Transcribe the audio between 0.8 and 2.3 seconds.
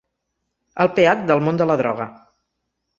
El pH del món de la droga.